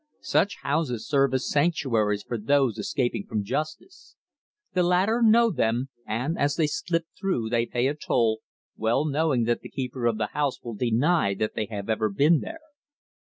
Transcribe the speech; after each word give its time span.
Such 0.23 0.57
houses 0.63 1.07
serve 1.07 1.31
as 1.35 1.47
sanctuaries 1.47 2.23
for 2.23 2.35
those 2.39 2.79
escaping 2.79 3.27
from 3.27 3.43
justice. 3.43 4.15
The 4.73 4.81
latter 4.81 5.21
know 5.21 5.51
them, 5.51 5.89
and 6.07 6.39
as 6.39 6.55
they 6.55 6.65
slip 6.65 7.05
through 7.15 7.49
they 7.51 7.67
pay 7.67 7.85
a 7.85 7.93
toll, 7.93 8.39
well 8.75 9.05
knowing 9.05 9.43
that 9.43 9.61
the 9.61 9.69
keeper 9.69 10.07
of 10.07 10.17
the 10.17 10.29
house 10.33 10.59
will 10.63 10.73
deny 10.73 11.35
that 11.35 11.53
they 11.53 11.67
have 11.67 11.87
ever 11.87 12.09
been 12.09 12.39
there. 12.39 12.61